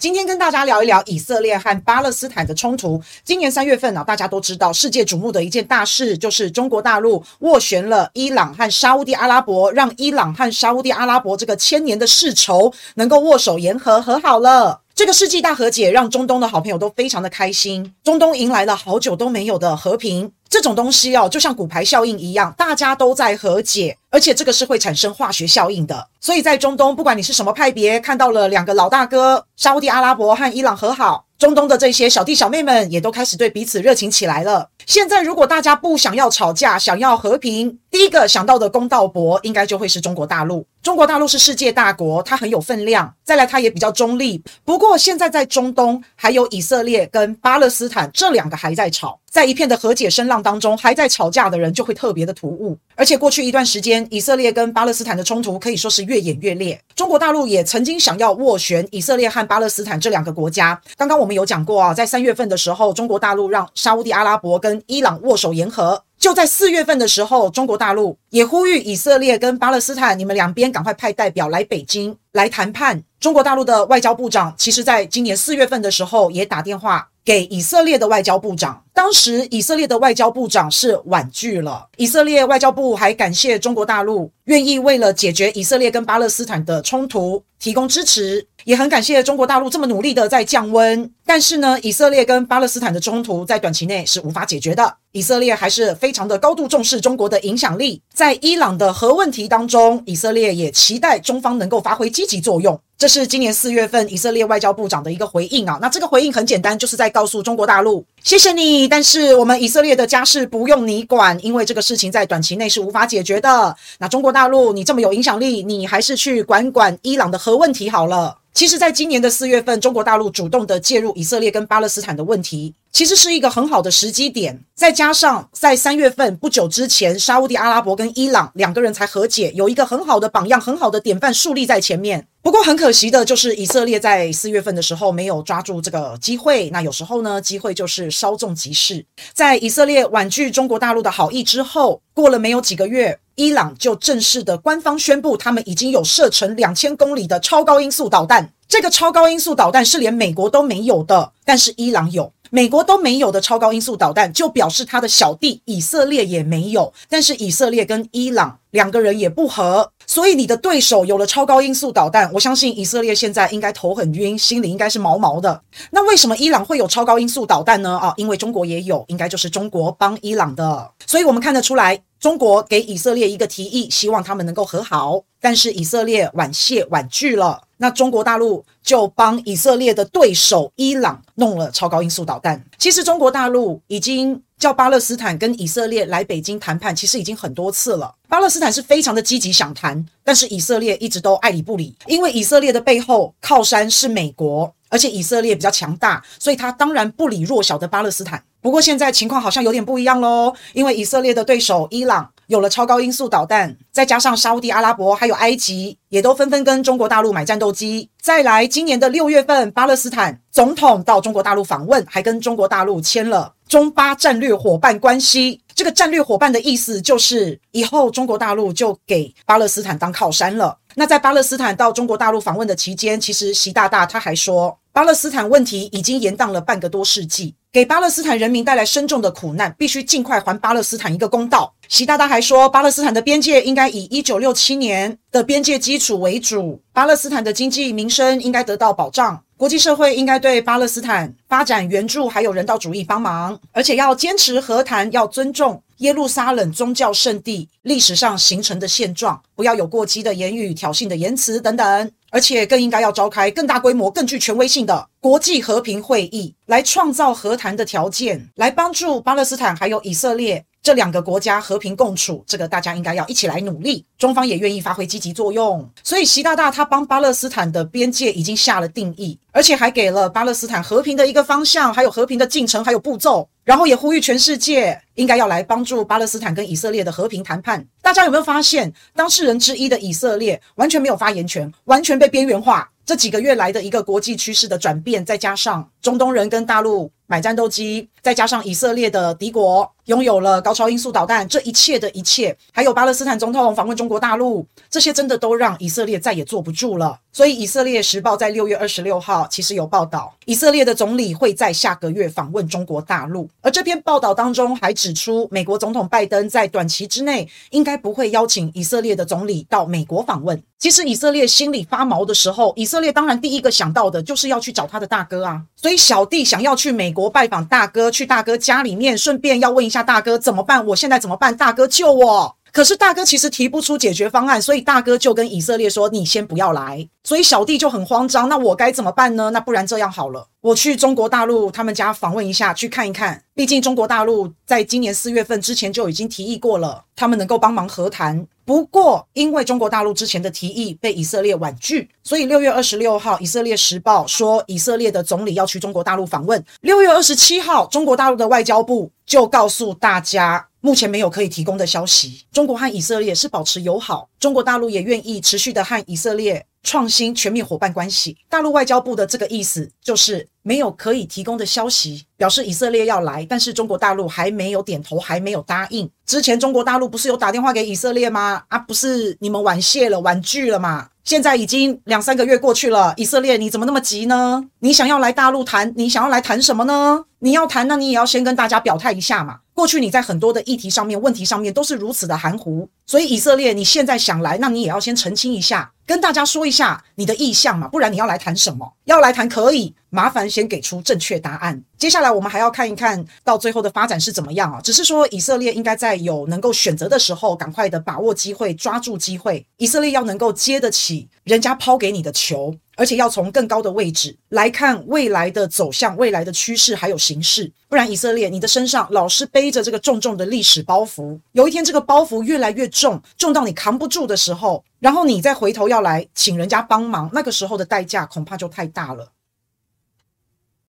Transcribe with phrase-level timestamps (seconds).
[0.00, 2.98] 今天跟大家聊一聊以色列和巴勒斯坦的冲突。
[3.22, 14.80] 今年三月份呢，大家都知道世界瞩目的一件大事，就是中国大陆斡旋了伊朗和沙乌地阿拉伯，让伊朗和沙乌地阿拉伯这个千年的世仇能够握手言和，和好了。
[15.00, 20.30] 这个世纪大和解让中东的好朋友都非常的开心，中东迎来了好久都没有的和平。
[20.46, 26.08] 这种东西哦，就像骨牌效应一样，大家都在和解，而且这个是会产生化学效应的。
[26.20, 34.68] 所以在中东，不管你是什么派别，看到了两个老大哥沙乌地阿拉伯和伊朗和好，中东的这些小弟小妹们也都开始对彼此热情起来了。
[34.84, 40.64] 现在如果大家不想要吵架，想要和平，第一个想到的公道伯应该就会是中国大陆。
[40.80, 43.12] 中国大陆是世界大国，它很有分量。
[43.24, 44.42] 再来，它也比较中立。
[44.64, 52.78] 不过现在在中东，还有以色列跟巴勒斯坦这两个还在吵，在一片的和解声浪当中，还在吵架的人就会特别的突兀。
[52.94, 56.80] 而且过去一段时间，以色列跟巴勒斯坦的冲突可以说是越演越烈。
[56.94, 60.80] 中国大陆也曾经想要斡旋以色列和巴勒斯坦这两个国家。
[60.96, 66.04] 刚刚我们有讲过啊，在三月份的时候，中国大陆让沙乌地阿拉伯跟伊朗握手言和。
[66.20, 73.02] 就在四月份的时候，中国大陆也呼吁以色列跟巴勒斯坦，你们两边赶快派代表来北京来谈判。
[73.18, 81.86] 中国大陆的外交部长，其实在今年四月份的时候也打电话给以色列的外交部长，当时以色列的外交部长是婉拒了。
[81.96, 88.46] 以色列外交部还感谢中国大陆愿意为了解决以色列跟巴勒斯坦的冲突提供支持。
[88.64, 94.96] 也很感谢中国大陆这么努力的在降温，但是呢，以色列跟巴勒斯坦的冲突在短期内是无法解决的。
[95.12, 102.78] 以色列还是非常的高度重视中国的影响力，在伊朗的核问题当中，以色列也期待中方能够发挥积极作用。
[102.98, 105.78] 这是今年四月份以色列外交部长的一个回应啊。
[105.80, 113.76] 那这个回应很简单，就是在告诉中国大陆，谢谢你，但是我们以色列的家事不用你管，因为这个事情在短期内是无法解决的。
[113.98, 118.38] 那中国大陆，你这么有影响力，你还是去管管伊朗的核问题好了。
[118.52, 124.64] 其实，在今年的四月份，中国大陆主动的介入以色列跟巴勒斯坦的问题，其实是一个很好的时机点。
[124.74, 132.26] 再加上在三月份不久之前，沙乌地阿拉伯跟伊朗两个人才和解，有一个很好的榜样、很好的典范树立在前面。
[132.42, 136.70] 不过很可惜的就是，以色列在四月份的时候没有抓住这个机会。
[136.70, 139.04] 那有时候呢，机会就是稍纵即逝。
[139.34, 143.18] 在以色列婉拒中国大陆的好意之后，过了没有几个月。
[143.36, 148.52] 伊朗就正式的官方宣布，他们已经有射程两千公里的超高音速导弹。
[148.68, 152.30] 这个超高音速导弹是连美国都没有的，但是伊朗有。
[152.50, 156.92] 美国都没有的超高音速导弹，就表示他的小弟以色列也没有。
[157.08, 165.62] 但是以色列跟伊朗两个人也不和，所以你的对手有了超高音速导弹，我相信以色列现在应该头很晕，心里应该是毛毛的。
[165.90, 167.96] 那为什么伊朗会有超高音速导弹呢？
[167.98, 170.90] 啊，因为中国也有，应该就是中国帮伊朗的。
[171.06, 172.02] 所以我们看得出来。
[172.20, 177.62] 中国给以色列一个提议，希望他们能够和好，但是以色列婉谢婉拒了。
[177.82, 182.62] 那中国大陆就帮以色列的对手伊朗弄了超高音速导弹。
[182.76, 188.14] 其实中国大陆已经叫巴勒斯坦跟以色列来北京谈判，其实已经很多次了。
[188.28, 198.44] 巴勒斯坦是非常的积极想谈，但是以色列一直都爱理不理，因为以色列的背后靠山是美国，而且以色列比较强大，所以他当然不理弱小的巴勒斯坦。
[198.60, 208.10] 不过现在情况好像有点不一样喽，因为以色列的对手伊朗有了超高音速导弹，再加上沙乌地阿拉伯还有埃及也都纷纷跟中国大陆买战斗机。
[208.20, 215.60] 再来，今年的六月份，巴勒斯坦总统到中国大陆访问，还跟中国大陆签了中巴战略伙伴关系。
[215.80, 220.76] 这个战略伙伴的意思就是，以后中国大陆就给巴勒斯坦当靠山了。
[220.94, 227.54] 那在巴勒斯坦到中国大陆访问的期间，其实习大大他还说，巴勒斯坦问题已经延宕了半个多世纪。
[227.72, 231.72] 给巴勒斯坦人民带来深重的苦难，必须尽快还巴勒斯坦一个公道。
[231.88, 245.69] 习大大还说，巴勒斯坦的边界应该以一九六七年的边界基础为主，巴勒斯坦的经济民生应该得到保障，国际社会应该对巴勒斯坦发展援助还有人道主义帮忙，而且要坚持和谈，要尊重
[246.00, 252.10] 耶路撒冷宗教圣地历史上形成的现状，不要有过激的言语、挑衅的言辞等等。
[252.32, 262.44] 而且更应该要召开更大规模、更具权威性的国际和平会议，来创造和谈的条件，来帮助巴勒斯坦还有以色列这两个国家和平共处。
[262.46, 265.90] 这个大家应该要一起来努力，中方也愿意发挥积极作用。
[266.04, 273.48] 所以习大大他帮巴勒斯坦的边界已经下了定义，而且还给了巴勒斯坦和平的一个方向，还有和平的进程，还有步骤。
[273.70, 277.86] 然后也呼吁全世界应该要来帮助巴勒斯坦跟以色列的和平谈判。
[278.02, 282.90] 大家有没有发现，当事人之一的以色列完全没有发言权，完全被边缘化？
[283.06, 297.18] 这几个月来的一个国际趋势的转变，再加上中东人跟大陆买战斗机，再加上以色列的敌国拥有了高超音速导弹，这一切的一切，还有巴勒斯坦总统访问中国大陆，这些真的都让以色列再也坐不住了。
[297.32, 303.48] 所以，《以色列时报》在六月二十六号其实有报道，以色列的总理会在下个月访问中国大陆。
[303.60, 310.60] 而这篇报道当中还指出，美国总统拜登在短期之内应该不会邀请以色列的总理到美国访问。
[310.80, 315.62] 其实，以色列心里发毛的时候，以色列当然第一个想到的就是要去找他的大哥啊。
[315.76, 320.84] 所以，小弟想要去美国拜访大哥，去大哥家里面，顺便要问一下大哥怎么办？
[320.86, 321.56] 我现在怎么办？
[321.56, 322.56] 大哥救我！
[322.72, 329.50] 可是大哥其实提不出解决方案，所以大哥就跟以色列说：“你先不要来。”所以小弟就很慌张，那我该怎么办呢？
[329.50, 333.42] 那不然这样好了，我去中国大陆他们家访问一下，去看一看。
[333.54, 338.46] 毕竟中国大陆在今年四月份之前就已经提议过了，他们能够帮忙和谈。
[338.64, 346.64] 不过因为中国大陆之前的提议被以色列婉拒，所以六月二十六号，《以色列时报》说以色列的总理要去中国大陆访问。
[346.80, 350.66] 六月二十七号，中国大陆的外交部就告诉大家。
[350.80, 352.44] 目前没有可以提供的消息。
[352.52, 358.36] 中国和以色列是保持友好，中国大陆也愿意持续的和以色列创新全面伙伴关系。
[358.48, 366.08] 大陆外交部的这个意思就是没有可以提供的消息，表示以色列要来，但是中国大陆还没有点头，还没有答应。
[366.24, 368.62] 之前中国大陆不是有打电话给以色列吗？
[368.68, 371.08] 啊，不是你们婉谢了、婉拒了吗？
[371.24, 374.64] 现在已经两三个月过去了，以色列你怎么那么急呢？
[374.78, 377.24] 你想要来大陆谈，你想要来谈什么呢？
[377.40, 379.58] 你要谈，那你也要先跟大家表态一下嘛。
[379.80, 388.92] 过去你在很多的议题上面、问题上面都是如此的含糊，所以以色列你现在想来，那你也要先澄清一下，跟大家说一下你的意向嘛，不然你要来谈什么？
[389.06, 391.82] 要来谈可以，麻烦先给出正确答案。
[391.96, 394.82] 接下来我们还要看一看到最后的发展是怎么样啊？
[394.82, 399.66] 只是说以色列应该在有能够选择的时候，赶快的把握机会，抓住机会。
[399.78, 402.74] 以色列要能够接得起人家抛给你的球。
[403.00, 419.32] 而且要从更高的位置来看未来的走向、未来的趋势还有形势，不然以色列你的身上老是背着这个重重的历史包袱，有一天这个包袱越来越重，重到你扛不住的时候，然后你再回头要来请人家帮忙，那个时候的代价恐怕就太大了。